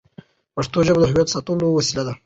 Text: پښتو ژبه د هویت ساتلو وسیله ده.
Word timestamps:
پښتو 0.55 0.79
ژبه 0.87 0.99
د 1.01 1.05
هویت 1.11 1.27
ساتلو 1.33 1.65
وسیله 1.77 2.03
ده. 2.07 2.13